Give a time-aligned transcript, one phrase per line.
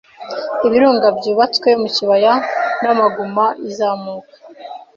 [0.67, 2.33] Ibirunga byubatswe mu kibaya
[2.83, 4.35] na maguma izamuka